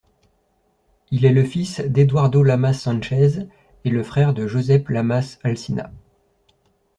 Il 1.11 1.25
est 1.25 1.31
le 1.31 1.43
fils 1.45 1.79
d'Eduardo 1.81 2.41
Lamas 2.41 2.73
Sánchez 2.73 3.47
et 3.85 3.89
le 3.91 4.01
frère 4.01 4.33
de 4.33 4.47
Josep 4.47 4.89
Lamas 4.89 5.37
Alsina. 5.43 5.91